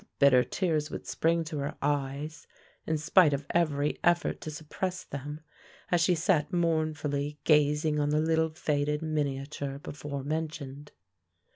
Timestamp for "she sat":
6.01-6.51